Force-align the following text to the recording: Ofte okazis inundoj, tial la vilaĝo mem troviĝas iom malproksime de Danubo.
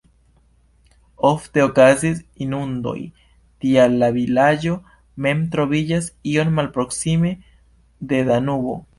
Ofte 1.29 1.61
okazis 1.63 2.21
inundoj, 2.45 2.93
tial 3.65 3.97
la 4.03 4.09
vilaĝo 4.15 4.77
mem 5.25 5.43
troviĝas 5.57 6.07
iom 6.31 6.49
malproksime 6.61 7.35
de 8.13 8.23
Danubo. 8.31 8.75